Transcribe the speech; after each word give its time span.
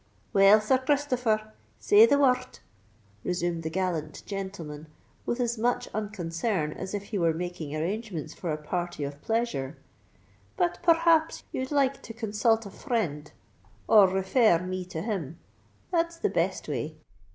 "Well, 0.33 0.59
Sir 0.61 0.79
Christopher, 0.79 1.53
say 1.79 2.07
the 2.07 2.17
wor 2.17 2.33
rd!" 2.33 2.57
resumed 3.23 3.61
the 3.61 3.69
gallant 3.69 4.23
gentleman 4.25 4.87
with 5.27 5.39
as 5.39 5.59
much 5.59 5.87
unconcern 5.93 6.73
as 6.73 6.95
if 6.95 7.03
he 7.03 7.19
were 7.19 7.35
making 7.35 7.75
arrangements 7.75 8.33
for 8.33 8.51
a 8.51 8.57
party 8.57 9.03
of 9.03 9.21
pleasure. 9.21 9.77
"But 10.57 10.81
per 10.81 10.93
rhaps 10.95 11.43
ye'd 11.51 11.69
like 11.69 12.01
to 12.01 12.13
consult 12.15 12.65
a 12.65 12.71
frind—or 12.71 14.07
refer 14.07 14.53
r 14.53 14.65
me 14.65 14.85
to 14.85 15.03
him. 15.03 15.37
That's 15.91 16.17
the 16.17 16.29
best 16.31 16.67
way! 16.67 16.95